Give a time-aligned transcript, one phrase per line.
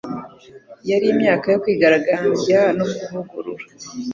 [0.89, 3.63] yari imyaka yo kwigaragambya no kuvugurura.